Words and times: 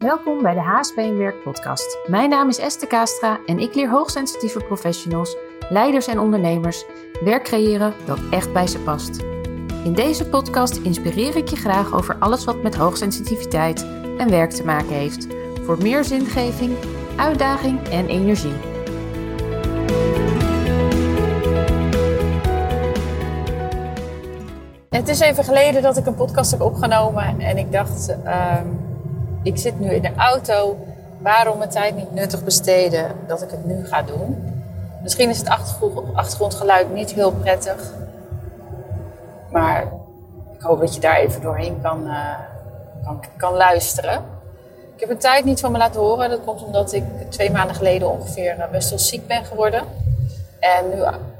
Welkom 0.00 0.42
bij 0.42 0.54
de 0.54 0.60
HSP 0.60 0.94
Werk 0.94 1.42
podcast. 1.42 1.98
Mijn 2.06 2.30
naam 2.30 2.48
is 2.48 2.58
Esther 2.58 2.88
Kastra 2.88 3.38
en 3.46 3.58
ik 3.58 3.74
leer 3.74 3.90
hoogsensitieve 3.90 4.58
professionals, 4.64 5.36
leiders 5.68 6.06
en 6.06 6.18
ondernemers 6.18 6.84
werk 7.24 7.44
creëren 7.44 7.94
dat 8.04 8.18
echt 8.30 8.52
bij 8.52 8.66
ze 8.66 8.78
past. 8.78 9.18
In 9.84 9.92
deze 9.94 10.28
podcast 10.28 10.76
inspireer 10.76 11.36
ik 11.36 11.48
je 11.48 11.56
graag 11.56 11.92
over 11.92 12.16
alles 12.18 12.44
wat 12.44 12.62
met 12.62 12.74
hoogsensitiviteit 12.74 13.86
en 14.18 14.30
werk 14.30 14.50
te 14.50 14.64
maken 14.64 14.92
heeft. 14.92 15.26
Voor 15.64 15.78
meer 15.82 16.04
zingeving, 16.04 16.76
uitdaging 17.16 17.88
en 17.88 18.08
energie. 18.08 18.56
Het 24.88 25.08
is 25.08 25.20
even 25.20 25.44
geleden 25.44 25.82
dat 25.82 25.96
ik 25.96 26.06
een 26.06 26.14
podcast 26.14 26.50
heb 26.50 26.60
opgenomen 26.60 27.40
en 27.40 27.56
ik 27.56 27.72
dacht, 27.72 28.16
ehm, 28.24 28.66
ik 29.42 29.58
zit 29.58 29.80
nu 29.80 29.90
in 29.90 30.02
de 30.02 30.14
auto, 30.16 30.78
waarom 31.18 31.58
mijn 31.58 31.70
tijd 31.70 31.96
niet 31.96 32.12
nuttig 32.12 32.44
besteden 32.44 33.12
dat 33.26 33.42
ik 33.42 33.50
het 33.50 33.64
nu 33.64 33.86
ga 33.86 34.02
doen? 34.02 34.54
Misschien 35.02 35.30
is 35.30 35.38
het 35.38 35.48
achtergrondgeluid 36.14 36.92
niet 36.92 37.12
heel 37.12 37.32
prettig, 37.32 37.92
maar 39.50 39.82
ik 40.54 40.62
hoop 40.66 40.80
dat 40.80 40.94
je 40.94 41.00
daar 41.00 41.16
even 41.16 41.42
doorheen 41.42 41.80
kan, 41.82 42.06
uh, 42.06 42.34
kan, 43.04 43.20
kan 43.36 43.54
luisteren. 43.54 44.24
Ik 44.94 45.00
heb 45.00 45.10
een 45.10 45.18
tijd 45.18 45.44
niet 45.44 45.60
van 45.60 45.72
me 45.72 45.78
laten 45.78 46.00
horen. 46.00 46.30
Dat 46.30 46.44
komt 46.44 46.64
omdat 46.64 46.92
ik 46.92 47.04
twee 47.28 47.50
maanden 47.50 47.76
geleden 47.76 48.10
ongeveer 48.10 48.58
eh, 48.58 48.70
best 48.70 48.90
wel 48.90 48.98
ziek 48.98 49.26
ben 49.26 49.44
geworden. 49.44 49.82
En 50.58 50.88
nu, 50.88 50.96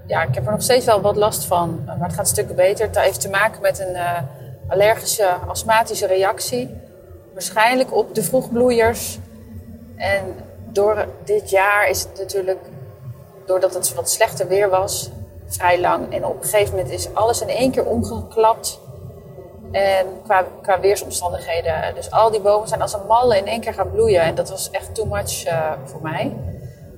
ja, 0.06 0.22
ik 0.22 0.34
heb 0.34 0.46
er 0.46 0.52
nog 0.52 0.62
steeds 0.62 0.84
wel 0.84 1.00
wat 1.00 1.16
last 1.16 1.44
van, 1.44 1.82
maar 1.86 1.98
het 2.00 2.12
gaat 2.12 2.28
stukken 2.28 2.56
beter. 2.56 2.86
Het 2.86 2.98
heeft 2.98 3.20
te 3.20 3.28
maken 3.28 3.62
met 3.62 3.78
een 3.78 3.94
uh, 3.94 4.18
allergische 4.68 5.26
astmatische 5.46 6.06
reactie. 6.06 6.76
Waarschijnlijk 7.40 7.94
op 7.94 8.14
de 8.14 8.22
vroegbloeiers. 8.22 9.18
En 9.96 10.34
door 10.72 11.06
dit 11.24 11.50
jaar 11.50 11.88
is 11.88 12.00
het 12.00 12.18
natuurlijk, 12.18 12.58
doordat 13.46 13.74
het 13.74 13.94
wat 13.94 14.10
slechter 14.10 14.48
weer 14.48 14.68
was, 14.68 15.10
vrij 15.46 15.80
lang. 15.80 16.14
En 16.14 16.24
op 16.24 16.42
een 16.42 16.48
gegeven 16.48 16.74
moment 16.74 16.92
is 16.92 17.14
alles 17.14 17.40
in 17.40 17.48
één 17.48 17.70
keer 17.70 17.84
omgeklapt. 17.84 18.80
En 19.72 20.06
qua, 20.62 20.80
weersomstandigheden. 20.80 21.94
Dus 21.94 22.10
al 22.10 22.30
die 22.30 22.40
bomen 22.40 22.68
zijn 22.68 22.82
als 22.82 22.92
een 22.92 23.06
malle 23.06 23.36
in 23.36 23.46
één 23.46 23.60
keer 23.60 23.74
gaan 23.74 23.90
bloeien. 23.90 24.22
En 24.22 24.34
dat 24.34 24.50
was 24.50 24.70
echt 24.70 24.94
too 24.94 25.06
much 25.06 25.46
uh, 25.46 25.72
voor 25.84 26.02
mij. 26.02 26.36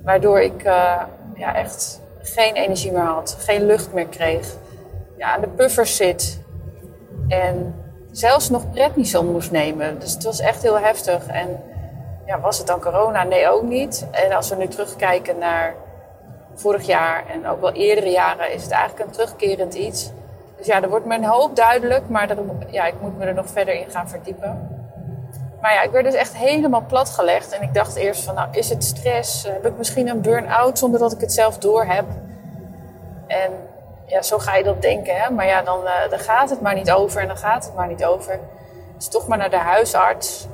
Waardoor 0.03 0.41
ik 0.41 0.63
uh, 0.65 1.01
ja, 1.35 1.55
echt 1.55 1.99
geen 2.21 2.53
energie 2.53 2.91
meer 2.91 3.01
had, 3.01 3.35
geen 3.39 3.65
lucht 3.65 3.93
meer 3.93 4.07
kreeg. 4.07 4.55
Ja, 5.17 5.33
aan 5.33 5.41
de 5.41 5.49
puffers 5.49 5.95
zit. 5.95 6.39
En 7.27 7.82
zelfs 8.13 8.49
nog 8.49 8.71
prednison 8.71 9.31
moest 9.31 9.51
nemen. 9.51 9.99
Dus 9.99 10.13
het 10.13 10.23
was 10.23 10.39
echt 10.39 10.61
heel 10.61 10.79
heftig. 10.79 11.27
En 11.27 11.63
ja, 12.25 12.39
was 12.39 12.57
het 12.57 12.67
dan 12.67 12.81
corona? 12.81 13.23
Nee, 13.23 13.49
ook 13.49 13.63
niet. 13.63 14.05
En 14.11 14.31
als 14.31 14.49
we 14.49 14.55
nu 14.55 14.67
terugkijken 14.67 15.37
naar 15.37 15.75
vorig 16.55 16.85
jaar 16.85 17.23
en 17.27 17.47
ook 17.47 17.61
wel 17.61 17.71
eerdere 17.71 18.09
jaren, 18.09 18.53
is 18.53 18.63
het 18.63 18.71
eigenlijk 18.71 19.05
een 19.05 19.13
terugkerend 19.15 19.73
iets. 19.73 20.11
Dus 20.57 20.65
ja, 20.65 20.81
er 20.81 20.89
wordt 20.89 21.05
een 21.09 21.25
hoop 21.25 21.55
duidelijk, 21.55 22.09
maar 22.09 22.35
ja, 22.69 22.85
ik 22.85 23.01
moet 23.01 23.17
me 23.17 23.25
er 23.25 23.33
nog 23.33 23.49
verder 23.49 23.73
in 23.73 23.89
gaan 23.89 24.09
verdiepen. 24.09 24.81
Maar 25.61 25.73
ja, 25.73 25.81
ik 25.81 25.91
werd 25.91 26.05
dus 26.05 26.13
echt 26.13 26.35
helemaal 26.35 26.85
platgelegd. 26.87 27.51
En 27.51 27.61
ik 27.61 27.73
dacht 27.73 27.95
eerst 27.95 28.23
van, 28.23 28.35
nou, 28.35 28.47
is 28.51 28.69
het 28.69 28.83
stress? 28.83 29.47
Heb 29.47 29.65
ik 29.65 29.77
misschien 29.77 30.07
een 30.07 30.21
burn-out 30.21 30.79
zonder 30.79 30.99
dat 30.99 31.11
ik 31.11 31.19
het 31.19 31.33
zelf 31.33 31.57
door 31.57 31.85
heb? 31.85 32.05
En 33.27 33.51
ja, 34.05 34.21
zo 34.21 34.37
ga 34.37 34.55
je 34.55 34.63
dat 34.63 34.81
denken, 34.81 35.15
hè. 35.15 35.29
Maar 35.29 35.45
ja, 35.45 35.61
dan, 35.61 35.79
uh, 35.83 36.09
dan 36.09 36.19
gaat 36.19 36.49
het 36.49 36.61
maar 36.61 36.75
niet 36.75 36.91
over 36.91 37.21
en 37.21 37.27
dan 37.27 37.37
gaat 37.37 37.65
het 37.65 37.75
maar 37.75 37.87
niet 37.87 38.05
over. 38.05 38.39
Dus 38.97 39.07
toch 39.07 39.27
maar 39.27 39.37
naar 39.37 39.49
de 39.49 39.57
huisarts. 39.57 40.47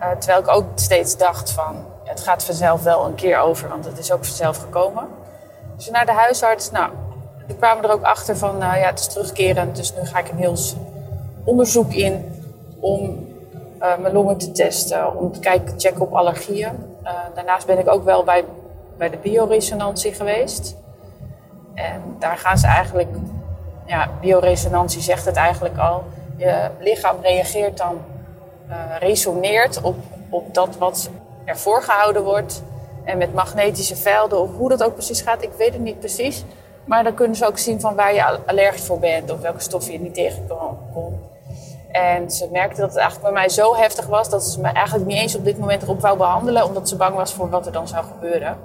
Uh, 0.00 0.10
terwijl 0.10 0.40
ik 0.40 0.48
ook 0.48 0.64
steeds 0.74 1.16
dacht 1.16 1.50
van, 1.50 1.84
het 2.04 2.20
gaat 2.20 2.44
vanzelf 2.44 2.82
wel 2.82 3.04
een 3.04 3.14
keer 3.14 3.38
over, 3.38 3.68
want 3.68 3.84
het 3.84 3.98
is 3.98 4.12
ook 4.12 4.24
vanzelf 4.24 4.56
gekomen. 4.56 5.08
Dus 5.76 5.90
naar 5.90 6.06
de 6.06 6.12
huisarts, 6.12 6.70
nou, 6.70 6.90
die 7.46 7.56
kwamen 7.56 7.84
er 7.84 7.92
ook 7.92 8.02
achter 8.02 8.36
van, 8.36 8.58
nou 8.58 8.78
ja, 8.78 8.86
het 8.86 8.98
is 8.98 9.06
terugkerend. 9.06 9.76
Dus 9.76 9.94
nu 9.94 10.04
ga 10.04 10.18
ik 10.18 10.28
een 10.28 10.38
heel 10.38 10.56
onderzoek 11.44 11.92
in 11.92 12.42
om 12.80 13.28
uh, 13.80 13.98
mijn 13.98 14.12
longen 14.14 14.38
te 14.38 14.52
testen, 14.52 15.16
om 15.16 15.32
te 15.32 15.40
kijken, 15.40 15.80
checken 15.80 16.00
op 16.00 16.12
allergieën. 16.12 16.90
Daarnaast 17.34 17.66
ben 17.66 17.78
ik 17.78 17.88
ook 17.88 18.04
wel 18.04 18.24
bij, 18.24 18.44
bij 18.96 19.10
de 19.10 19.16
bioresonantie 19.16 20.12
geweest. 20.14 20.76
En 21.74 22.16
daar 22.18 22.36
gaan 22.36 22.58
ze 22.58 22.66
eigenlijk, 22.66 23.08
ja, 23.86 24.08
bioresonantie 24.20 25.00
zegt 25.00 25.24
het 25.24 25.36
eigenlijk 25.36 25.78
al. 25.78 26.04
Je 26.36 26.70
lichaam 26.78 27.16
reageert 27.22 27.78
dan, 27.78 27.98
uh, 28.68 28.76
resoneert 28.98 29.80
op, 29.80 29.96
op 30.30 30.54
dat 30.54 30.76
wat 30.76 31.10
er 31.44 31.58
voorgehouden 31.58 32.24
wordt. 32.24 32.62
En 33.04 33.18
met 33.18 33.34
magnetische 33.34 33.96
velden, 33.96 34.40
of 34.40 34.56
hoe 34.56 34.68
dat 34.68 34.84
ook 34.84 34.94
precies 34.94 35.20
gaat, 35.20 35.42
ik 35.42 35.52
weet 35.56 35.72
het 35.72 35.82
niet 35.82 35.98
precies. 35.98 36.44
Maar 36.84 37.04
dan 37.04 37.14
kunnen 37.14 37.36
ze 37.36 37.46
ook 37.46 37.58
zien 37.58 37.80
van 37.80 37.94
waar 37.94 38.14
je 38.14 38.38
allergisch 38.46 38.84
voor 38.84 38.98
bent 38.98 39.30
of 39.30 39.40
welke 39.40 39.60
stoffen 39.60 39.92
je 39.92 40.00
niet 40.00 40.14
tegenkomt. 40.14 40.78
En 41.92 42.30
ze 42.30 42.48
merkte 42.52 42.80
dat 42.80 42.90
het 42.90 42.98
eigenlijk 42.98 43.32
bij 43.32 43.42
mij 43.42 43.48
zo 43.48 43.74
heftig 43.74 44.06
was 44.06 44.28
dat 44.28 44.44
ze 44.44 44.60
me 44.60 44.68
eigenlijk 44.68 45.06
niet 45.06 45.18
eens 45.18 45.34
op 45.34 45.44
dit 45.44 45.58
moment 45.58 45.82
erop 45.82 46.00
wou 46.00 46.16
behandelen, 46.16 46.64
omdat 46.64 46.88
ze 46.88 46.96
bang 46.96 47.14
was 47.14 47.32
voor 47.32 47.50
wat 47.50 47.66
er 47.66 47.72
dan 47.72 47.88
zou 47.88 48.04
gebeuren. 48.04 48.56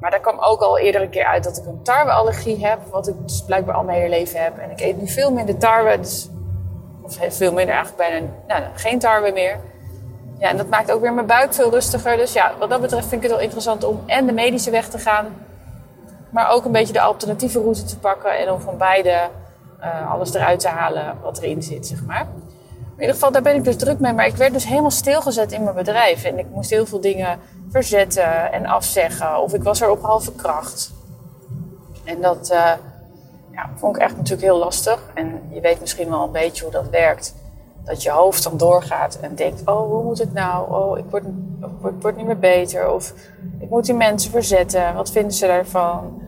Maar 0.00 0.10
daar 0.10 0.20
kwam 0.20 0.38
ook 0.38 0.60
al 0.60 0.78
eerder 0.78 1.02
een 1.02 1.10
keer 1.10 1.24
uit 1.24 1.44
dat 1.44 1.56
ik 1.56 1.66
een 1.66 1.82
tarweallergie 1.82 2.66
heb, 2.66 2.78
wat 2.90 3.08
ik 3.08 3.14
dus 3.22 3.44
blijkbaar 3.44 3.74
al 3.74 3.84
mijn 3.84 3.98
hele 3.98 4.10
leven 4.10 4.42
heb. 4.42 4.58
En 4.58 4.70
ik 4.70 4.80
eet 4.80 5.00
nu 5.00 5.08
veel 5.08 5.32
minder 5.32 5.58
tarwe, 5.58 5.98
dus, 5.98 6.28
of 7.02 7.18
veel 7.28 7.52
minder 7.52 7.74
eigenlijk 7.74 8.08
bijna 8.10 8.26
nou, 8.46 8.62
geen 8.74 8.98
tarwe 8.98 9.32
meer. 9.32 9.58
Ja, 10.38 10.48
en 10.48 10.56
dat 10.56 10.68
maakt 10.68 10.92
ook 10.92 11.00
weer 11.00 11.12
mijn 11.12 11.26
buik 11.26 11.54
veel 11.54 11.70
rustiger. 11.70 12.16
Dus 12.16 12.32
ja, 12.32 12.52
wat 12.58 12.70
dat 12.70 12.80
betreft 12.80 13.06
vind 13.06 13.22
ik 13.22 13.22
het 13.22 13.30
wel 13.30 13.40
interessant 13.40 13.84
om 13.84 14.02
en 14.06 14.26
de 14.26 14.32
medische 14.32 14.70
weg 14.70 14.88
te 14.88 14.98
gaan, 14.98 15.26
maar 16.30 16.50
ook 16.50 16.64
een 16.64 16.72
beetje 16.72 16.92
de 16.92 17.00
alternatieve 17.00 17.60
route 17.60 17.84
te 17.84 17.98
pakken 17.98 18.38
en 18.38 18.52
om 18.52 18.60
van 18.60 18.76
beide 18.76 19.28
uh, 19.80 20.12
alles 20.12 20.34
eruit 20.34 20.60
te 20.60 20.68
halen 20.68 21.16
wat 21.22 21.38
erin 21.38 21.62
zit, 21.62 21.86
zeg 21.86 22.04
maar. 22.04 22.26
In 22.98 23.04
ieder 23.04 23.14
geval, 23.16 23.32
daar 23.32 23.42
ben 23.42 23.54
ik 23.54 23.64
dus 23.64 23.76
druk 23.76 23.98
mee. 23.98 24.12
Maar 24.12 24.26
ik 24.26 24.36
werd 24.36 24.52
dus 24.52 24.66
helemaal 24.66 24.90
stilgezet 24.90 25.52
in 25.52 25.62
mijn 25.62 25.74
bedrijf. 25.74 26.24
En 26.24 26.38
ik 26.38 26.46
moest 26.50 26.70
heel 26.70 26.86
veel 26.86 27.00
dingen 27.00 27.38
verzetten 27.70 28.52
en 28.52 28.66
afzeggen. 28.66 29.40
Of 29.40 29.54
ik 29.54 29.62
was 29.62 29.80
er 29.80 29.90
op 29.90 30.02
halve 30.02 30.32
kracht. 30.32 30.92
En 32.04 32.20
dat 32.20 32.50
uh, 32.52 32.72
ja, 33.50 33.70
vond 33.76 33.96
ik 33.96 34.02
echt 34.02 34.16
natuurlijk 34.16 34.42
heel 34.42 34.58
lastig. 34.58 35.00
En 35.14 35.42
je 35.48 35.60
weet 35.60 35.80
misschien 35.80 36.08
wel 36.08 36.22
een 36.22 36.32
beetje 36.32 36.62
hoe 36.62 36.72
dat 36.72 36.88
werkt. 36.88 37.34
Dat 37.84 38.02
je 38.02 38.10
hoofd 38.10 38.42
dan 38.42 38.56
doorgaat 38.56 39.18
en 39.20 39.34
denkt: 39.34 39.62
Oh, 39.64 39.90
hoe 39.90 40.02
moet 40.02 40.18
het 40.18 40.32
nou? 40.32 40.72
Oh, 40.72 40.98
ik 40.98 41.04
word, 41.10 41.24
ik 41.84 42.00
word 42.02 42.16
niet 42.16 42.26
meer 42.26 42.38
beter. 42.38 42.90
Of 42.90 43.14
ik 43.58 43.70
moet 43.70 43.84
die 43.84 43.94
mensen 43.94 44.30
verzetten. 44.30 44.94
Wat 44.94 45.10
vinden 45.10 45.32
ze 45.32 45.46
daarvan? 45.46 46.22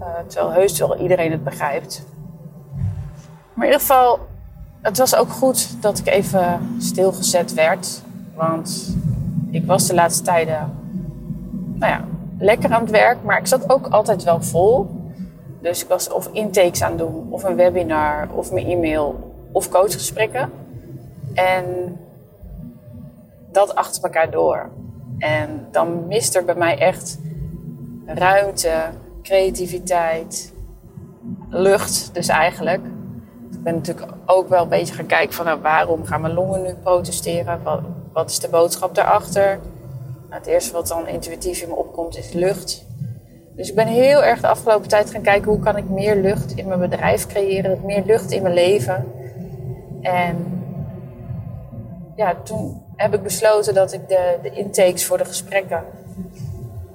Uh, 0.00 0.06
terwijl 0.26 0.52
heus 0.52 0.78
wel 0.78 0.96
iedereen 0.96 1.30
het 1.30 1.44
begrijpt. 1.44 2.04
Maar 3.54 3.66
in 3.66 3.72
ieder 3.72 3.80
geval, 3.80 4.18
het 4.86 4.98
was 4.98 5.16
ook 5.16 5.30
goed 5.30 5.82
dat 5.82 5.98
ik 5.98 6.06
even 6.06 6.76
stilgezet 6.78 7.54
werd. 7.54 8.02
Want 8.34 8.96
ik 9.50 9.66
was 9.66 9.86
de 9.86 9.94
laatste 9.94 10.22
tijden, 10.22 10.72
nou 11.74 11.92
ja, 11.92 12.04
lekker 12.38 12.72
aan 12.72 12.80
het 12.80 12.90
werk. 12.90 13.22
Maar 13.22 13.38
ik 13.38 13.46
zat 13.46 13.70
ook 13.70 13.86
altijd 13.86 14.22
wel 14.22 14.42
vol. 14.42 14.86
Dus 15.60 15.82
ik 15.82 15.88
was 15.88 16.12
of 16.12 16.28
intakes 16.32 16.82
aan 16.82 16.90
het 16.90 16.98
doen, 16.98 17.26
of 17.30 17.44
een 17.44 17.56
webinar, 17.56 18.28
of 18.34 18.52
mijn 18.52 18.66
e-mail, 18.66 19.34
of 19.52 19.68
coachgesprekken. 19.68 20.50
En 21.34 21.64
dat 23.52 23.74
achter 23.74 24.02
elkaar 24.02 24.30
door. 24.30 24.70
En 25.18 25.66
dan 25.70 26.06
mist 26.06 26.36
er 26.36 26.44
bij 26.44 26.54
mij 26.54 26.78
echt 26.78 27.18
ruimte, 28.06 28.72
creativiteit, 29.22 30.52
lucht 31.48 32.10
dus 32.12 32.28
eigenlijk 32.28 32.80
ben 33.66 33.74
natuurlijk 33.74 34.12
ook 34.26 34.48
wel 34.48 34.62
een 34.62 34.68
beetje 34.68 34.94
gaan 34.94 35.06
kijken 35.06 35.34
van 35.34 35.44
nou, 35.44 35.60
waarom 35.60 36.04
gaan 36.04 36.20
mijn 36.20 36.34
longen 36.34 36.62
nu 36.62 36.74
protesteren? 36.82 37.62
Wat, 37.62 37.80
wat 38.12 38.30
is 38.30 38.38
de 38.38 38.48
boodschap 38.48 38.94
daarachter? 38.94 39.58
Nou, 40.28 40.40
het 40.40 40.46
eerste 40.46 40.72
wat 40.72 40.88
dan 40.88 41.08
intuïtief 41.08 41.62
in 41.62 41.68
me 41.68 41.74
opkomt 41.74 42.16
is 42.18 42.32
lucht. 42.32 42.84
Dus 43.56 43.68
ik 43.68 43.74
ben 43.74 43.86
heel 43.86 44.24
erg 44.24 44.40
de 44.40 44.46
afgelopen 44.46 44.88
tijd 44.88 45.10
gaan 45.10 45.22
kijken 45.22 45.50
hoe 45.50 45.60
kan 45.60 45.76
ik 45.76 45.88
meer 45.88 46.16
lucht 46.16 46.54
in 46.54 46.68
mijn 46.68 46.80
bedrijf 46.80 47.26
creëren, 47.26 47.80
meer 47.84 48.02
lucht 48.04 48.30
in 48.30 48.42
mijn 48.42 48.54
leven. 48.54 49.04
En 50.02 50.62
ja, 52.16 52.34
toen 52.42 52.82
heb 52.96 53.14
ik 53.14 53.22
besloten 53.22 53.74
dat 53.74 53.92
ik 53.92 54.08
de, 54.08 54.38
de 54.42 54.50
intakes 54.50 55.06
voor 55.06 55.18
de 55.18 55.24
gesprekken 55.24 55.84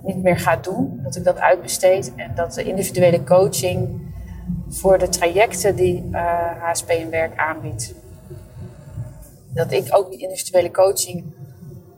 niet 0.02 0.24
meer 0.24 0.38
ga 0.38 0.56
doen. 0.56 1.00
Dat 1.04 1.16
ik 1.16 1.24
dat 1.24 1.40
uitbesteed 1.40 2.12
en 2.16 2.32
dat 2.36 2.54
de 2.54 2.64
individuele 2.64 3.24
coaching 3.24 4.01
voor 4.72 4.98
de 4.98 5.10
trajecten 5.10 5.76
die 5.76 6.10
uh, 6.12 6.20
eh, 6.20 6.64
HSP 6.64 6.90
in 6.90 7.10
werk 7.10 7.38
aanbiedt. 7.38 7.94
Dat 9.54 9.72
ik 9.72 9.88
ook 9.90 10.10
die 10.10 10.20
individuele 10.20 10.72
coaching 10.72 11.24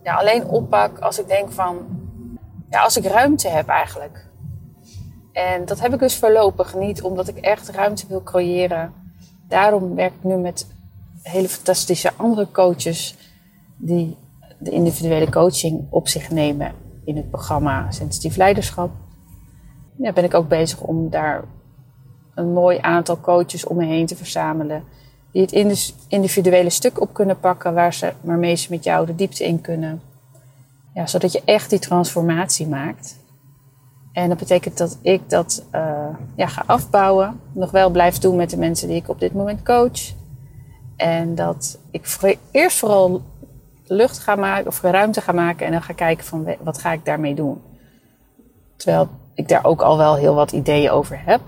ja, 0.04 0.16
alleen 0.16 0.48
oppak 0.48 1.00
als 1.00 1.20
ik 1.20 1.28
denk 1.28 1.52
van, 1.52 1.78
ja, 2.70 2.84
als 2.84 2.98
ik 2.98 3.06
ruimte 3.06 3.50
heb 3.50 3.68
eigenlijk. 3.68 4.26
En 5.32 5.66
dat 5.66 5.80
heb 5.80 5.94
ik 5.94 6.00
dus 6.00 6.18
voorlopig 6.18 6.76
niet, 6.76 7.02
omdat 7.02 7.28
ik 7.28 7.38
echt 7.38 7.70
ruimte 7.70 8.08
wil 8.08 8.24
creëren. 8.24 8.94
Daarom 9.48 9.96
werk 9.96 10.14
ik 10.14 10.24
nu 10.24 10.36
met 10.36 10.68
hele 11.22 11.50
fantastische 11.50 12.12
andere 12.16 12.52
coaches 12.52 13.16
die 13.78 14.18
de 14.58 14.72
individuele 14.72 15.30
coaching 15.30 15.88
op 15.90 16.08
zich 16.08 16.30
nemen 16.30 16.72
in 17.06 17.16
het 17.16 17.30
programma 17.30 17.92
Sensitief 17.92 18.36
Leiderschap. 18.36 18.92
Ja, 19.98 20.14
ben 20.14 20.24
ik 20.24 20.34
ook 20.34 20.48
bezig 20.48 20.82
om 20.82 21.10
daar 21.10 21.44
een 22.36 22.54
mooi 22.54 22.78
aantal 22.82 23.20
coaches 23.20 23.66
om 23.66 23.78
me 23.78 23.86
heen 23.86 24.06
te 24.06 24.16
verzamelen. 24.16 24.84
Die 25.32 25.42
het 25.42 25.94
individuele 26.08 26.70
stuk 26.70 27.02
op 27.02 27.14
kunnen 27.14 27.40
pakken 27.40 27.74
waar 27.74 27.94
ze, 27.94 28.14
waarmee 28.22 28.56
ze 28.56 28.68
met 28.70 28.84
jou 28.84 29.06
de 29.06 29.16
diepte 29.16 29.44
in 29.44 29.62
kunnen. 29.62 30.02
Ja, 30.94 31.08
zodat 31.08 31.32
je 31.32 31.42
echt 31.46 31.70
die 31.70 31.80
transformatie 31.80 32.68
maakt. 32.68 33.18
En 34.12 34.30
dat 34.30 34.38
betekent 34.38 34.78
dat 34.78 34.98
ik 35.02 35.30
dat 35.30 35.64
uh, 35.76 36.08
ja, 36.36 36.48
ga 36.48 36.64
afbouwen. 36.66 37.40
Nog 37.52 37.72
wel 37.72 37.90
blijf 37.90 38.18
doen 38.18 38.36
met 38.36 38.50
de 38.50 38.58
mensen 38.58 38.88
die 38.88 38.98
ik 38.98 39.10
op 39.10 39.20
dit 39.20 39.34
moment 39.34 39.64
coach. 39.64 40.14
En 40.96 41.36
dat 41.36 41.80
ik 41.92 42.38
eerst 42.52 42.78
vooral 42.78 43.22
lucht 43.88 44.20
ga 44.20 44.36
maken 44.36 44.68
of 44.68 44.82
ruimte 44.82 45.22
ga 45.22 45.32
maken 45.32 45.66
en 45.66 45.72
dan 45.72 45.82
ga 45.82 45.94
kijken 45.94 46.26
van 46.26 46.48
wat 46.60 46.78
ga 46.78 46.92
ik 46.92 47.06
daarmee 47.06 47.36
doen. 47.36 47.62
Terwijl 48.76 49.08
ik 49.34 49.48
daar 49.48 49.66
ook 49.66 49.82
al 49.82 49.98
wel 49.98 50.16
heel 50.16 50.36
wat 50.36 50.52
ideeën 50.52 50.90
over 50.90 51.22
heb. 51.26 51.42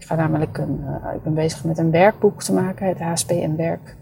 Ik 0.00 0.06
ga 0.06 0.14
namelijk 0.14 0.58
een, 0.58 0.80
uh, 0.84 1.14
ik 1.14 1.22
ben 1.22 1.34
bezig 1.34 1.64
met 1.64 1.78
een 1.78 1.90
werkboek 1.90 2.42
te 2.42 2.52
maken, 2.52 2.86
het 2.86 3.00
HSP 3.00 3.30
en 3.30 3.56
werk 3.56 3.96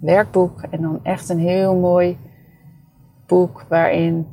werkboek. 0.00 0.62
En 0.70 0.82
dan 0.82 1.00
echt 1.02 1.28
een 1.28 1.38
heel 1.38 1.74
mooi 1.74 2.18
boek 3.26 3.64
waarin 3.68 4.26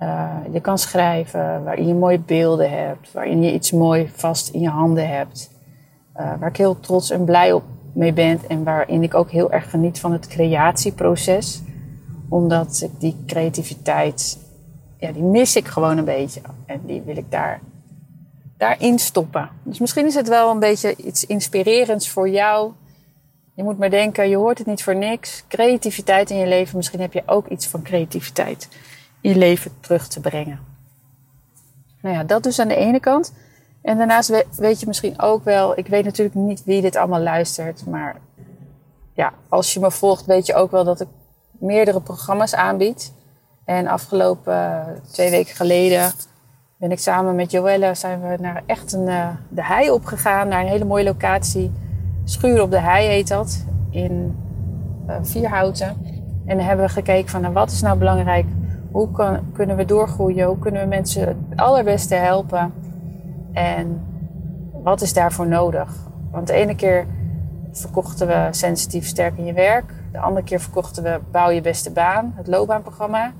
uh, 0.00 0.36
je 0.52 0.60
kan 0.60 0.78
schrijven, 0.78 1.64
waarin 1.64 1.86
je 1.86 1.94
mooie 1.94 2.20
beelden 2.20 2.70
hebt, 2.70 3.12
waarin 3.12 3.42
je 3.42 3.52
iets 3.52 3.72
mooi 3.72 4.10
vast 4.14 4.48
in 4.48 4.60
je 4.60 4.68
handen 4.68 5.08
hebt. 5.08 5.50
Uh, 6.16 6.32
waar 6.38 6.48
ik 6.48 6.56
heel 6.56 6.80
trots 6.80 7.10
en 7.10 7.24
blij 7.24 7.52
op 7.52 7.62
mee 7.92 8.12
ben 8.12 8.38
en 8.48 8.64
waarin 8.64 9.02
ik 9.02 9.14
ook 9.14 9.30
heel 9.30 9.52
erg 9.52 9.70
geniet 9.70 10.00
van 10.00 10.12
het 10.12 10.26
creatieproces. 10.26 11.62
Omdat 12.28 12.80
ik 12.84 13.00
die 13.00 13.16
creativiteit, 13.26 14.38
ja, 14.98 15.12
die 15.12 15.22
mis 15.22 15.56
ik 15.56 15.66
gewoon 15.66 15.98
een 15.98 16.04
beetje. 16.04 16.40
En 16.66 16.80
die 16.86 17.02
wil 17.02 17.16
ik 17.16 17.30
daar, 17.30 17.60
daarin 18.56 18.98
stoppen. 18.98 19.50
Dus 19.62 19.78
misschien 19.78 20.06
is 20.06 20.14
het 20.14 20.28
wel 20.28 20.50
een 20.50 20.58
beetje 20.58 20.96
iets 20.96 21.26
inspirerends 21.26 22.08
voor 22.08 22.28
jou. 22.28 22.72
Je 23.54 23.62
moet 23.62 23.78
maar 23.78 23.90
denken, 23.90 24.28
je 24.28 24.36
hoort 24.36 24.58
het 24.58 24.66
niet 24.66 24.82
voor 24.82 24.96
niks. 24.96 25.44
Creativiteit 25.48 26.30
in 26.30 26.36
je 26.36 26.46
leven, 26.46 26.76
misschien 26.76 27.00
heb 27.00 27.12
je 27.12 27.22
ook 27.26 27.48
iets 27.48 27.66
van 27.66 27.82
creativiteit 27.82 28.68
in 29.20 29.30
je 29.30 29.38
leven 29.38 29.70
terug 29.80 30.08
te 30.08 30.20
brengen. 30.20 30.60
Nou 32.00 32.14
ja, 32.14 32.24
dat 32.24 32.42
dus 32.42 32.58
aan 32.58 32.68
de 32.68 32.76
ene 32.76 33.00
kant. 33.00 33.32
En 33.82 33.98
daarnaast 33.98 34.44
weet 34.56 34.80
je 34.80 34.86
misschien 34.86 35.20
ook 35.20 35.44
wel, 35.44 35.78
ik 35.78 35.86
weet 35.86 36.04
natuurlijk 36.04 36.36
niet 36.36 36.64
wie 36.64 36.82
dit 36.82 36.96
allemaal 36.96 37.20
luistert, 37.20 37.86
maar 37.86 38.16
ja, 39.14 39.32
als 39.48 39.74
je 39.74 39.80
me 39.80 39.90
volgt, 39.90 40.26
weet 40.26 40.46
je 40.46 40.54
ook 40.54 40.70
wel 40.70 40.84
dat 40.84 41.00
ik 41.00 41.08
meerdere 41.50 42.00
programma's 42.00 42.54
aanbied. 42.54 43.12
En 43.64 43.86
afgelopen 43.86 44.54
uh, 44.54 45.12
twee 45.12 45.30
weken 45.30 45.54
geleden 45.54 46.12
ben 46.84 46.92
ik 46.92 46.98
samen 46.98 47.34
met 47.34 47.50
Joelle 47.50 47.94
zijn 47.94 48.20
we 48.20 48.36
naar 48.40 48.62
echt 48.66 48.92
een, 48.92 49.08
uh, 49.08 49.28
de 49.48 49.64
hei 49.64 49.90
opgegaan, 49.90 50.48
naar 50.48 50.60
een 50.60 50.68
hele 50.68 50.84
mooie 50.84 51.04
locatie. 51.04 51.72
Schuur 52.24 52.62
op 52.62 52.70
de 52.70 52.78
hei 52.78 53.06
heet 53.06 53.28
dat, 53.28 53.64
in 53.90 54.36
uh, 55.08 55.14
Vierhouten. 55.22 55.88
En 56.46 56.56
dan 56.56 56.66
hebben 56.66 56.86
we 56.86 56.92
gekeken 56.92 57.28
van 57.28 57.40
nou, 57.40 57.52
wat 57.52 57.70
is 57.70 57.80
nou 57.80 57.98
belangrijk? 57.98 58.46
Hoe 58.90 59.10
kan, 59.10 59.40
kunnen 59.52 59.76
we 59.76 59.84
doorgroeien? 59.84 60.46
Hoe 60.46 60.58
kunnen 60.58 60.80
we 60.80 60.86
mensen 60.86 61.26
het 61.26 61.36
allerbeste 61.56 62.14
helpen? 62.14 62.72
En 63.52 64.00
wat 64.82 65.00
is 65.00 65.12
daarvoor 65.12 65.46
nodig? 65.46 65.94
Want 66.30 66.46
de 66.46 66.52
ene 66.52 66.74
keer 66.74 67.06
verkochten 67.72 68.26
we 68.26 68.48
sensitief 68.50 69.06
sterk 69.06 69.38
in 69.38 69.44
je 69.44 69.52
werk. 69.52 69.94
De 70.12 70.18
andere 70.18 70.44
keer 70.44 70.60
verkochten 70.60 71.02
we 71.02 71.20
Bouw 71.30 71.50
je 71.50 71.60
beste 71.60 71.90
baan, 71.90 72.32
het 72.36 72.46
loopbaanprogramma. 72.46 73.32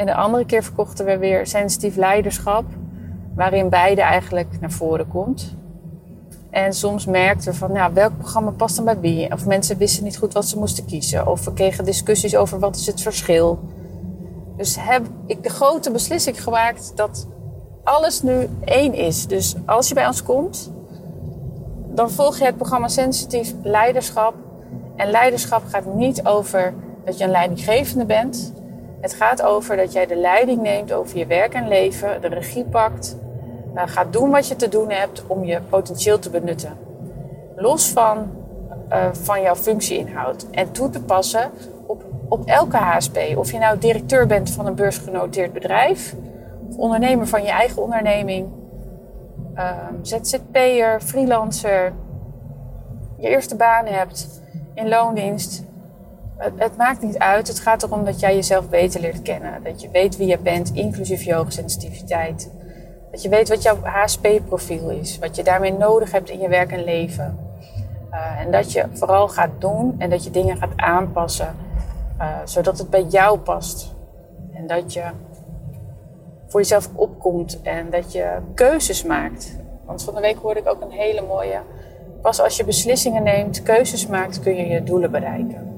En 0.00 0.06
de 0.06 0.14
andere 0.14 0.44
keer 0.44 0.62
verkochten 0.62 1.04
we 1.04 1.18
weer 1.18 1.46
sensitief 1.46 1.96
leiderschap, 1.96 2.64
waarin 3.34 3.68
beide 3.68 4.00
eigenlijk 4.00 4.60
naar 4.60 4.70
voren 4.70 5.08
komt. 5.08 5.54
En 6.50 6.72
soms 6.72 7.06
merkten 7.06 7.52
we 7.52 7.58
van, 7.58 7.72
nou, 7.72 7.94
welk 7.94 8.18
programma 8.18 8.50
past 8.50 8.76
dan 8.76 8.84
bij 8.84 9.00
wie? 9.00 9.32
Of 9.32 9.46
mensen 9.46 9.76
wisten 9.76 10.04
niet 10.04 10.16
goed 10.16 10.32
wat 10.32 10.46
ze 10.46 10.58
moesten 10.58 10.84
kiezen. 10.84 11.26
Of 11.26 11.44
we 11.44 11.52
kregen 11.52 11.84
discussies 11.84 12.36
over 12.36 12.58
wat 12.58 12.76
is 12.76 12.86
het 12.86 13.00
verschil. 13.00 13.58
Dus 14.56 14.76
heb 14.78 15.06
ik 15.26 15.42
de 15.42 15.48
grote 15.48 15.90
beslissing 15.90 16.42
gemaakt 16.42 16.92
dat 16.94 17.26
alles 17.84 18.22
nu 18.22 18.48
één 18.64 18.94
is. 18.94 19.26
Dus 19.26 19.54
als 19.66 19.88
je 19.88 19.94
bij 19.94 20.06
ons 20.06 20.22
komt, 20.22 20.72
dan 21.94 22.10
volg 22.10 22.38
je 22.38 22.44
het 22.44 22.56
programma 22.56 22.88
Sensitief 22.88 23.54
Leiderschap. 23.62 24.34
En 24.96 25.10
leiderschap 25.10 25.62
gaat 25.68 25.94
niet 25.94 26.26
over 26.26 26.74
dat 27.04 27.18
je 27.18 27.24
een 27.24 27.30
leidinggevende 27.30 28.04
bent. 28.04 28.58
Het 29.00 29.14
gaat 29.14 29.42
over 29.42 29.76
dat 29.76 29.92
jij 29.92 30.06
de 30.06 30.16
leiding 30.16 30.60
neemt 30.60 30.92
over 30.92 31.18
je 31.18 31.26
werk 31.26 31.54
en 31.54 31.68
leven, 31.68 32.20
de 32.20 32.28
regie 32.28 32.64
pakt, 32.64 33.16
uh, 33.74 33.82
gaat 33.86 34.12
doen 34.12 34.30
wat 34.30 34.48
je 34.48 34.56
te 34.56 34.68
doen 34.68 34.90
hebt 34.90 35.24
om 35.26 35.44
je 35.44 35.60
potentieel 35.68 36.18
te 36.18 36.30
benutten. 36.30 36.78
Los 37.56 37.88
van, 37.88 38.30
uh, 38.90 39.06
van 39.12 39.42
jouw 39.42 39.56
functieinhoud. 39.56 40.46
En 40.50 40.72
toe 40.72 40.90
te 40.90 41.02
passen 41.02 41.50
op, 41.86 42.04
op 42.28 42.46
elke 42.46 42.76
HSP. 42.76 43.18
Of 43.36 43.52
je 43.52 43.58
nou 43.58 43.78
directeur 43.78 44.26
bent 44.26 44.50
van 44.50 44.66
een 44.66 44.74
beursgenoteerd 44.74 45.52
bedrijf 45.52 46.14
ondernemer 46.76 47.26
van 47.26 47.42
je 47.42 47.50
eigen 47.50 47.82
onderneming, 47.82 48.48
um, 49.56 50.04
ZZP'er, 50.04 51.00
freelancer, 51.00 51.92
je 53.16 53.28
eerste 53.28 53.56
baan 53.56 53.86
hebt 53.86 54.40
in 54.74 54.88
loondienst. 54.88 55.64
Het, 56.40 56.76
maakt 56.76 57.02
niet 57.02 57.18
uit. 57.18 57.48
Het 57.48 57.60
gaat 57.60 57.82
erom 57.82 58.04
dat 58.04 58.20
jij 58.20 58.34
jezelf 58.34 58.68
beter 58.68 59.00
leert 59.00 59.22
kennen. 59.22 59.62
Dat 59.62 59.80
je 59.80 59.90
weet 59.90 60.16
wie 60.16 60.26
je 60.26 60.38
bent, 60.38 60.70
inclusief 60.74 61.22
je 61.22 61.34
hoogsensitiviteit. 61.34 62.50
Dat 63.10 63.22
je 63.22 63.28
weet 63.28 63.48
wat 63.48 63.62
jouw 63.62 63.76
HSP-profiel 63.82 64.90
is. 64.90 65.18
Wat 65.18 65.36
je 65.36 65.42
daarmee 65.42 65.72
nodig 65.72 66.12
hebt 66.12 66.30
in 66.30 66.40
je 66.40 66.48
werk 66.48 66.72
en 66.72 66.84
leven. 66.84 67.38
Uh, 68.10 68.40
en 68.40 68.50
dat 68.50 68.72
je 68.72 68.84
vooral 68.92 69.28
gaat 69.28 69.50
doen 69.58 69.94
en 69.98 70.10
dat 70.10 70.24
je 70.24 70.30
dingen 70.30 70.56
gaat 70.56 70.76
aanpassen. 70.76 71.56
Uh, 72.18 72.26
zodat 72.44 72.78
het 72.78 72.90
bij 72.90 73.02
jou 73.02 73.38
past. 73.38 73.94
En 74.52 74.66
dat 74.66 74.92
je 74.92 75.04
voor 76.46 76.60
jezelf 76.60 76.88
opkomt 76.94 77.62
en 77.62 77.90
dat 77.90 78.12
je 78.12 78.38
keuzes 78.54 79.04
maakt. 79.04 79.56
Want 79.84 80.02
van 80.02 80.14
de 80.14 80.20
week 80.20 80.36
hoorde 80.36 80.60
ik 80.60 80.68
ook 80.68 80.80
een 80.80 80.90
hele 80.90 81.22
mooie. 81.22 81.60
Pas 82.22 82.40
als 82.40 82.56
je 82.56 82.64
beslissingen 82.64 83.22
neemt, 83.22 83.62
keuzes 83.62 84.06
maakt, 84.06 84.40
kun 84.40 84.56
je 84.56 84.66
je 84.66 84.82
doelen 84.82 85.10
bereiken. 85.10 85.69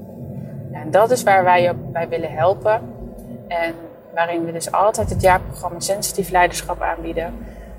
En 0.83 0.91
dat 0.91 1.11
is 1.11 1.23
waar 1.23 1.43
wij 1.43 1.61
je 1.61 1.73
bij 1.75 2.07
willen 2.07 2.31
helpen. 2.31 2.81
En 3.47 3.73
waarin 4.13 4.45
we 4.45 4.51
dus 4.51 4.71
altijd 4.71 5.09
het 5.09 5.21
jaarprogramma 5.21 5.79
Sensitief 5.79 6.29
Leiderschap 6.29 6.81
aanbieden. 6.81 7.33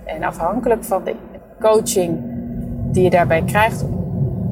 En 0.05 0.23
afhankelijk 0.23 0.85
van 0.85 1.05
de 1.05 1.15
coaching 1.61 2.19
die 2.93 3.03
je 3.03 3.11
daarbij 3.11 3.43
krijgt, 3.43 3.85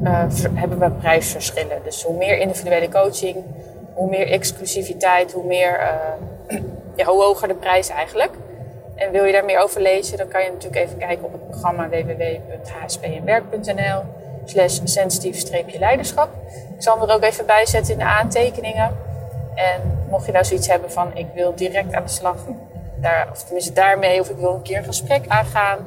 uh, 0.03 0.23
hebben 0.53 0.79
we 0.79 0.91
prijsverschillen. 0.91 1.77
Dus 1.83 2.03
hoe 2.03 2.17
meer 2.17 2.37
individuele 2.37 2.89
coaching, 2.89 3.37
hoe 3.93 4.09
meer 4.09 4.27
exclusiviteit, 4.27 5.31
hoe 5.31 5.45
meer 5.45 5.79
uh, 5.79 5.87
ja, 6.95 7.05
hoe 7.05 7.23
hoger 7.23 7.47
de 7.47 7.55
prijs 7.55 7.89
eigenlijk. 7.89 8.31
En 8.95 9.11
wil 9.11 9.23
je 9.23 9.31
daar 9.31 9.45
meer 9.45 9.59
over 9.59 9.81
lezen, 9.81 10.17
dan 10.17 10.27
kan 10.27 10.43
je 10.43 10.51
natuurlijk 10.51 10.85
even 10.85 10.97
kijken 10.97 11.25
op 11.25 11.31
het 11.31 11.49
programma 11.49 11.89
www.hspnwerk.nl 11.89 14.01
slash 14.45 14.79
sensitief-leiderschap. 14.83 16.29
Ik 16.75 16.83
zal 16.83 16.99
hem 16.99 17.09
er 17.09 17.15
ook 17.15 17.23
even 17.23 17.45
bij 17.45 17.65
zetten 17.65 17.93
in 17.93 17.99
de 17.99 18.05
aantekeningen. 18.05 18.91
En 19.55 20.05
mocht 20.09 20.25
je 20.25 20.31
nou 20.31 20.45
zoiets 20.45 20.67
hebben 20.67 20.91
van 20.91 21.11
ik 21.13 21.27
wil 21.33 21.55
direct 21.55 21.93
aan 21.93 22.03
de 22.03 22.09
slag, 22.09 22.35
daar, 22.95 23.27
of 23.31 23.43
tenminste 23.43 23.73
daarmee, 23.73 24.19
of 24.19 24.29
ik 24.29 24.37
wil 24.37 24.53
een 24.53 24.61
keer 24.61 24.77
een 24.77 24.83
gesprek 24.83 25.27
aangaan. 25.27 25.77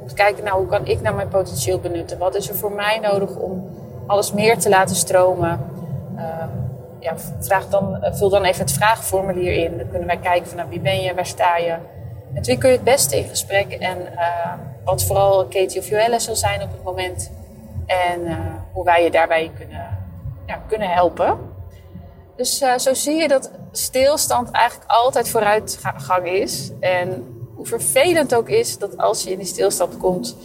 Om 0.00 0.08
te 0.08 0.14
kijken, 0.14 0.44
nou, 0.44 0.58
hoe 0.58 0.66
kan 0.66 0.86
ik 0.86 1.00
nou 1.00 1.16
mijn 1.16 1.28
potentieel 1.28 1.78
benutten? 1.78 2.18
Wat 2.18 2.34
is 2.34 2.48
er 2.48 2.54
voor 2.54 2.72
mij 2.72 2.98
nodig 2.98 3.36
om 3.36 3.70
alles 4.06 4.32
meer 4.32 4.58
te 4.58 4.68
laten 4.68 4.96
stromen? 4.96 5.60
Uh, 6.16 6.44
ja, 6.98 7.14
vraag 7.40 7.68
dan, 7.68 8.02
eh, 8.02 8.12
vul 8.14 8.28
dan 8.28 8.44
even 8.44 8.60
het 8.60 8.72
vraagformulier 8.72 9.52
in. 9.52 9.76
Dan 9.78 9.88
kunnen 9.88 10.06
wij 10.06 10.18
kijken 10.18 10.48
van 10.48 10.56
nou, 10.56 10.68
wie 10.68 10.80
ben 10.80 11.00
je, 11.02 11.14
waar 11.14 11.26
sta 11.26 11.56
je. 11.56 11.74
Met 12.32 12.46
wie 12.46 12.58
kun 12.58 12.68
je 12.70 12.74
het 12.74 12.84
beste 12.84 13.16
in 13.16 13.28
gesprek 13.28 13.72
en 13.72 13.98
uh, 14.14 14.52
wat 14.84 15.04
vooral 15.04 15.46
Katie 15.46 15.80
of 15.80 15.88
Joelle 15.88 16.18
zal 16.18 16.36
zijn 16.36 16.62
op 16.62 16.70
het 16.70 16.82
moment. 16.82 17.30
En 17.86 18.20
uh, 18.20 18.36
hoe 18.72 18.84
wij 18.84 19.04
je 19.04 19.10
daarbij 19.10 19.50
kunnen, 19.56 19.89
kunnen 20.68 20.90
helpen. 20.90 21.38
Dus 22.36 22.62
uh, 22.62 22.78
zo 22.78 22.94
zie 22.94 23.14
je 23.14 23.28
dat 23.28 23.50
stilstand 23.70 24.50
eigenlijk 24.50 24.90
altijd 24.90 25.28
vooruitgang 25.28 26.26
is. 26.26 26.70
En 26.80 27.24
hoe 27.54 27.66
vervelend 27.66 28.34
ook 28.34 28.48
is 28.48 28.78
dat 28.78 28.98
als 28.98 29.22
je 29.22 29.30
in 29.30 29.38
die 29.38 29.46
stilstand 29.46 29.96
komt, 29.96 30.36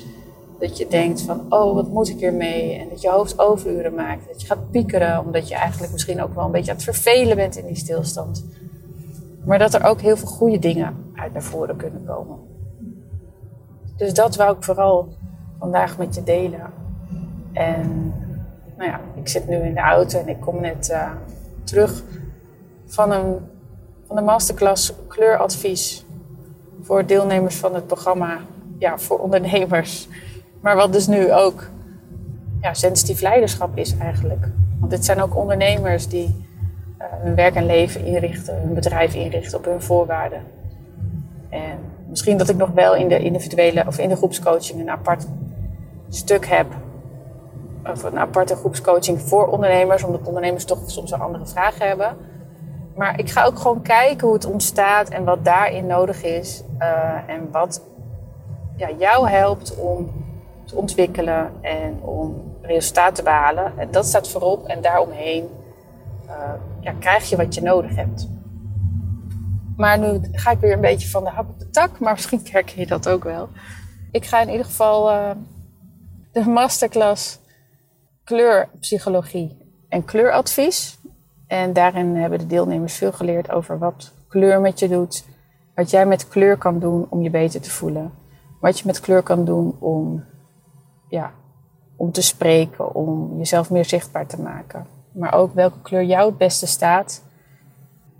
dat 0.60 0.78
je 0.78 0.88
denkt 0.88 1.22
van, 1.22 1.46
oh, 1.50 1.74
wat 1.74 1.88
moet 1.88 2.10
ik 2.10 2.20
hiermee? 2.20 2.80
En 2.80 2.90
dat 2.90 3.02
je 3.02 3.10
hoofd 3.10 3.40
overuren 3.40 3.94
maakt. 3.94 4.28
Dat 4.28 4.42
je 4.42 4.48
gaat 4.48 4.72
piekeren, 4.72 5.20
omdat 5.20 5.48
je 5.48 5.56
eigenlijk 5.56 5.92
misschien 5.92 6.24
ook 6.24 6.36
wel 6.36 6.46
een 6.46 6.52
beetje 6.52 6.72
aan 6.72 6.78
het 6.78 6.86
vervelen 6.86 7.36
bent 7.36 7.58
in 7.58 7.66
die 7.66 7.76
stilstand. 7.76 8.46
Maar 9.46 9.60
dat 9.60 9.74
er 9.74 9.84
ook 9.84 10.02
heel 10.02 10.18
veel 10.18 10.28
goede 10.28 10.60
dingen 10.60 11.12
uit 11.16 11.34
naar 11.34 11.44
voren 11.44 11.76
kunnen 11.76 12.06
komen. 12.06 12.38
Dus 13.98 14.14
dat 14.14 14.36
wou 14.36 14.56
ik 14.56 14.64
vooral 14.64 15.08
vandaag 15.60 15.98
met 15.98 16.16
je 16.16 16.24
delen. 16.24 16.74
En 17.54 18.14
nou 18.78 18.90
ja, 18.90 19.00
ik 19.16 19.28
zit 19.28 19.48
nu 19.48 19.56
in 19.56 19.74
de 19.74 19.80
auto 19.80 20.20
en 20.20 20.28
ik 20.28 20.40
kom 20.40 20.62
net 20.62 20.90
uh, 20.92 21.12
terug 21.64 22.04
van, 22.86 23.12
een, 23.12 23.38
van 24.08 24.16
de 24.16 24.22
masterclass 24.22 24.94
kleuradvies 25.08 26.06
voor 26.82 27.06
deelnemers 27.06 27.56
van 27.56 27.76
het 27.76 27.88
programma 27.88 28.38
ja, 28.78 28.98
voor 28.98 29.20
ondernemers. 29.20 30.08
Maar 30.62 30.76
wat 30.76 30.94
dus 30.94 31.08
nu 31.08 31.34
ook 31.34 31.70
ja, 32.62 32.74
sensitief 32.74 33.22
leiderschap 33.22 33.78
is 33.78 33.98
eigenlijk. 33.98 34.48
Want 34.80 34.92
dit 34.92 35.06
zijn 35.06 35.22
ook 35.22 35.36
ondernemers 35.36 36.08
die 36.08 36.46
uh, 37.00 37.06
hun 37.10 37.36
werk 37.36 37.56
en 37.56 37.66
leven 37.66 38.06
inrichten, 38.06 38.62
hun 38.62 38.74
bedrijf 38.74 39.14
inrichten 39.14 39.58
op 39.58 39.66
hun 39.66 39.82
voorwaarden. 39.82 40.42
En 41.50 41.78
misschien 42.10 42.38
dat 42.38 42.50
ik 42.50 42.58
nog 42.58 42.70
wel 42.70 42.96
in 42.96 43.08
de 43.08 43.20
individuele 43.20 43.84
of 43.88 43.98
in 43.98 44.10
de 44.10 44.16
groepscoaching 44.16 44.80
een 44.80 44.90
apart 44.90 45.28
stuk 46.10 46.46
heb. 46.46 46.68
Of 47.92 48.04
een 48.04 48.20
aparte 48.20 48.56
groepscoaching 48.56 49.22
voor 49.22 49.48
ondernemers, 49.48 50.04
omdat 50.04 50.28
ondernemers 50.28 50.66
toch 50.66 50.80
soms 50.86 51.10
wel 51.10 51.20
andere 51.20 51.46
vragen 51.46 51.88
hebben. 51.88 52.18
Maar 52.96 53.20
ik 53.20 53.30
ga 53.30 53.44
ook 53.44 53.60
gewoon 53.60 53.82
kijken 53.82 54.28
hoe 54.28 54.36
het 54.36 54.46
ontstaat 54.46 55.10
en 55.10 55.24
wat 55.24 55.46
daarin 55.46 55.86
nodig 55.86 56.24
is. 56.24 56.64
Uh, 56.80 57.30
en 57.30 57.52
wat 57.52 57.82
ja, 58.76 58.90
jou 58.98 59.30
helpt 59.30 59.76
om 59.76 60.12
te 60.66 60.76
ontwikkelen 60.76 61.52
en 61.62 62.00
om 62.02 62.56
resultaat 62.62 63.16
te 63.16 63.24
behalen. 63.24 63.74
En 63.78 63.92
dat 63.92 64.06
staat 64.06 64.30
voorop 64.30 64.68
en 64.68 64.82
daaromheen 64.82 65.50
uh, 66.26 66.34
ja, 66.80 66.94
krijg 67.00 67.30
je 67.30 67.36
wat 67.36 67.56
je 67.56 67.62
nodig 67.62 67.96
hebt. 67.96 68.28
Maar 69.78 70.00
nu 70.00 70.20
ga 70.32 70.52
ik 70.52 70.60
weer 70.60 70.74
een 70.74 70.82
beetje 70.82 71.10
van 71.10 71.24
de 71.24 71.30
hak 71.30 71.50
op 71.50 71.60
de 71.60 71.70
tak, 71.70 72.00
maar 72.00 72.14
misschien 72.14 72.42
herken 72.52 72.80
je 72.80 72.88
dat 72.88 73.10
ook 73.10 73.24
wel. 73.24 73.50
Ik 74.12 74.26
ga 74.26 74.42
in 74.42 74.50
ieder 74.50 74.66
geval 74.66 75.12
uh, 75.12 75.30
de 76.32 76.50
masterclass 76.50 77.40
kleurpsychologie 78.26 79.58
en 79.90 80.06
kleuradvies. 80.06 81.00
En 81.48 81.74
daarin 81.74 82.16
hebben 82.16 82.40
de 82.40 82.48
deelnemers 82.48 82.96
veel 82.96 83.12
geleerd 83.12 83.52
over 83.52 83.78
wat 83.78 84.12
kleur 84.28 84.62
met 84.62 84.80
je 84.80 84.88
doet, 84.88 85.26
wat 85.76 85.90
jij 85.90 86.06
met 86.06 86.28
kleur 86.28 86.58
kan 86.58 86.80
doen 86.80 87.06
om 87.10 87.22
je 87.22 87.30
beter 87.30 87.62
te 87.62 87.72
voelen, 87.72 88.12
wat 88.60 88.80
je 88.80 88.86
met 88.86 89.00
kleur 89.00 89.22
kan 89.22 89.46
doen 89.46 89.76
om, 89.80 90.24
ja, 91.10 91.32
om 91.96 92.12
te 92.12 92.22
spreken, 92.22 92.96
om 92.96 93.38
jezelf 93.38 93.70
meer 93.70 93.86
zichtbaar 93.86 94.28
te 94.28 94.42
maken. 94.42 94.88
Maar 95.12 95.34
ook 95.34 95.54
welke 95.54 95.82
kleur 95.82 96.04
jou 96.04 96.30
het 96.30 96.38
beste 96.38 96.68
staat. 96.68 97.24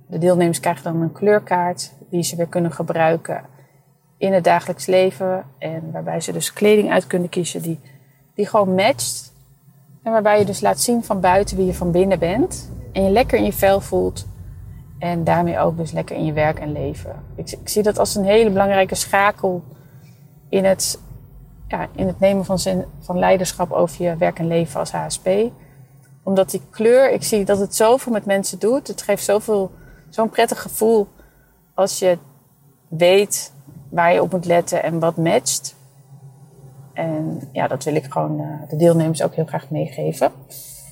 De 0.08 0.18
deelnemers 0.18 0.60
krijgen 0.60 0.84
dan 0.84 1.02
een 1.02 1.12
kleurkaart 1.12 1.94
die 2.10 2.24
ze 2.24 2.36
weer 2.36 2.48
kunnen 2.48 2.72
gebruiken 2.72 3.46
in 4.18 4.34
het 4.34 4.44
dagelijks 4.44 4.86
leven. 4.86 5.46
En 5.58 5.92
waarbij 5.92 6.22
ze 6.22 6.32
dus 6.32 6.54
kleding 6.54 6.92
uit 6.92 7.08
kunnen 7.08 7.30
kiezen 7.30 7.62
die, 7.62 7.80
die 8.36 8.48
gewoon 8.48 8.76
matcht. 8.76 9.34
En 10.06 10.12
waarbij 10.12 10.40
je 10.40 10.46
dus 10.46 10.62
laat 10.62 10.80
zien 10.80 11.04
van 11.04 11.20
buiten 11.20 11.58
wie 11.58 11.66
je 11.66 11.74
van 11.74 11.92
binnen 11.92 12.20
bent. 12.20 12.72
En 12.92 13.04
je 13.04 13.10
lekker 13.10 13.38
in 13.38 13.44
je 13.44 13.54
vel 13.54 13.82
voelt. 13.82 14.26
En 15.00 15.24
daarmee 15.24 15.60
ook 15.60 15.78
dus 15.78 15.92
lekker 15.92 16.16
in 16.16 16.26
je 16.26 16.34
werk 16.34 16.60
en 16.60 16.72
leven. 16.72 17.24
Ik, 17.36 17.52
ik 17.52 17.70
zie 17.70 17.84
dat 17.84 18.00
als 18.00 18.16
een 18.16 18.24
hele 18.24 18.50
belangrijke 18.50 18.96
schakel 18.96 19.64
in 20.50 20.66
het, 20.66 21.00
ja, 21.68 21.88
in 21.96 22.08
het 22.08 22.20
nemen 22.20 22.46
van, 22.46 22.60
van 23.00 23.20
leiderschap 23.20 23.72
over 23.72 24.04
je 24.04 24.18
werk 24.18 24.40
en 24.40 24.48
leven 24.48 24.80
als 24.80 24.92
HSP. 24.92 25.30
Omdat 26.24 26.50
die 26.50 26.62
kleur, 26.70 27.12
ik 27.12 27.24
zie 27.24 27.46
dat 27.46 27.60
het 27.60 27.76
zoveel 27.76 28.12
met 28.12 28.26
mensen 28.26 28.60
doet. 28.60 28.88
Het 28.88 29.02
geeft 29.02 29.24
zoveel, 29.24 29.72
zo'n 30.10 30.30
prettig 30.30 30.62
gevoel 30.62 31.08
als 31.74 32.00
je 32.00 32.18
weet 32.88 33.54
waar 33.90 34.14
je 34.14 34.22
op 34.22 34.32
moet 34.32 34.46
letten 34.46 34.84
en 34.84 35.00
wat 35.00 35.18
matcht. 35.18 35.76
En 36.96 37.50
ja, 37.52 37.68
dat 37.68 37.84
wil 37.84 37.96
ik 37.96 38.06
gewoon 38.06 38.40
uh, 38.40 38.70
de 38.70 38.76
deelnemers 38.76 39.24
ook 39.24 39.36
heel 39.36 39.46
graag 39.46 39.70
meegeven. 39.70 40.32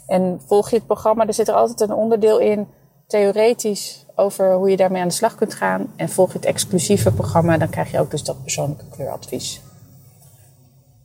En 0.07 0.41
volg 0.45 0.69
je 0.69 0.75
het 0.75 0.85
programma, 0.85 1.27
er 1.27 1.33
zit 1.33 1.47
er 1.47 1.53
altijd 1.53 1.79
een 1.79 1.95
onderdeel 1.95 2.39
in, 2.39 2.67
theoretisch, 3.07 4.05
over 4.15 4.53
hoe 4.53 4.69
je 4.69 4.77
daarmee 4.77 5.01
aan 5.01 5.07
de 5.07 5.13
slag 5.13 5.35
kunt 5.35 5.53
gaan. 5.53 5.93
En 5.95 6.09
volg 6.09 6.31
je 6.31 6.37
het 6.37 6.47
exclusieve 6.47 7.11
programma, 7.11 7.57
dan 7.57 7.69
krijg 7.69 7.91
je 7.91 7.99
ook 7.99 8.11
dus 8.11 8.23
dat 8.23 8.41
persoonlijke 8.41 8.85
kleuradvies. 8.89 9.61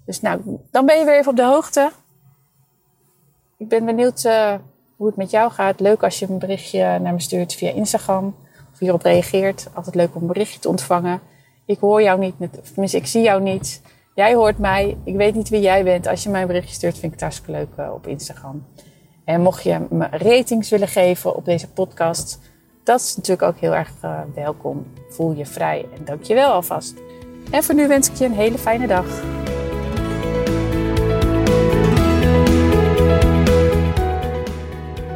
Dus 0.05 0.21
nou, 0.21 0.41
dan 0.71 0.87
ben 0.87 0.99
je 0.99 1.05
weer 1.05 1.19
even 1.19 1.31
op 1.31 1.37
de 1.37 1.45
hoogte. 1.45 1.91
Ik 3.57 3.69
ben 3.69 3.85
benieuwd 3.85 4.25
uh, 4.25 4.55
hoe 4.97 5.07
het 5.07 5.17
met 5.17 5.31
jou 5.31 5.51
gaat. 5.51 5.81
Leuk 5.81 6.03
als 6.03 6.19
je 6.19 6.29
een 6.29 6.39
berichtje 6.39 6.99
naar 6.99 7.13
me 7.13 7.21
stuurt 7.21 7.55
via 7.55 7.71
Instagram. 7.71 8.35
Of 8.73 8.79
hierop 8.79 9.03
reageert. 9.03 9.69
Altijd 9.73 9.95
leuk 9.95 10.15
om 10.15 10.21
een 10.21 10.27
berichtje 10.29 10.61
te 10.61 10.69
ontvangen. 10.69 11.21
Ik 11.67 11.79
hoor 11.79 12.03
jou 12.03 12.19
niet, 12.19 12.35
tenminste 12.73 12.97
ik 12.97 13.07
zie 13.07 13.23
jou 13.23 13.43
niet. 13.43 13.81
Jij 14.19 14.35
hoort 14.35 14.59
mij. 14.59 14.97
Ik 15.05 15.17
weet 15.17 15.35
niet 15.35 15.49
wie 15.49 15.61
jij 15.61 15.85
bent. 15.85 16.07
Als 16.07 16.23
je 16.23 16.29
mij 16.29 16.41
een 16.41 16.47
berichtje 16.47 16.75
stuurt, 16.75 16.93
vind 16.93 17.05
ik 17.05 17.13
het 17.13 17.21
hartstikke 17.21 17.53
leuk 17.53 17.69
uh, 17.79 17.93
op 17.93 18.07
Instagram. 18.07 18.67
En 19.25 19.41
mocht 19.41 19.63
je 19.63 19.87
me 19.91 20.07
ratings 20.11 20.71
willen 20.71 20.89
geven 20.89 21.37
op 21.37 21.45
deze 21.45 21.69
podcast, 21.69 22.41
dat 22.85 23.01
is 23.01 23.17
natuurlijk 23.17 23.49
ook 23.49 23.59
heel 23.59 23.75
erg 23.75 23.91
uh, 24.05 24.21
welkom. 24.35 24.87
Voel 25.09 25.33
je 25.33 25.47
vrij 25.47 25.87
en 25.95 26.05
dank 26.05 26.23
je 26.23 26.35
wel 26.35 26.53
alvast. 26.53 26.95
En 27.51 27.63
voor 27.63 27.75
nu 27.75 27.89
wens 27.89 28.11
ik 28.11 28.17
je 28.17 28.25
een 28.25 28.33
hele 28.33 28.59
fijne 28.59 28.87
dag. 28.87 29.07